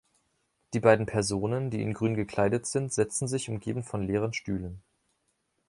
[0.73, 4.73] Die beiden Personen, die in Grün gekleidet sind, setzen sich umgeben von leeren Stühle.